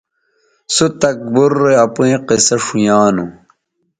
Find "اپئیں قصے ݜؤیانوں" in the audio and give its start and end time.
1.85-3.31